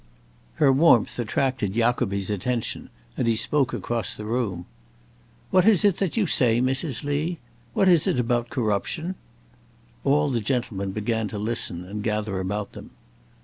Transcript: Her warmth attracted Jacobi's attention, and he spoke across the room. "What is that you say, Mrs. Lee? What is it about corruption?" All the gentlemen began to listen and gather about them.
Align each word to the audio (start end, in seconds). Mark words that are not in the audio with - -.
Her 0.55 0.73
warmth 0.73 1.19
attracted 1.19 1.73
Jacobi's 1.75 2.31
attention, 2.31 2.89
and 3.15 3.27
he 3.27 3.35
spoke 3.35 3.71
across 3.71 4.15
the 4.15 4.25
room. 4.25 4.65
"What 5.51 5.63
is 5.67 5.83
that 5.83 6.17
you 6.17 6.25
say, 6.25 6.59
Mrs. 6.59 7.03
Lee? 7.03 7.37
What 7.75 7.87
is 7.87 8.07
it 8.07 8.19
about 8.19 8.49
corruption?" 8.49 9.13
All 10.03 10.29
the 10.31 10.41
gentlemen 10.41 10.89
began 10.91 11.27
to 11.27 11.37
listen 11.37 11.83
and 11.85 12.01
gather 12.01 12.39
about 12.39 12.71
them. 12.71 12.89